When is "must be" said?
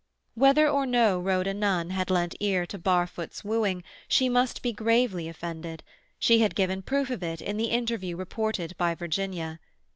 4.29-4.73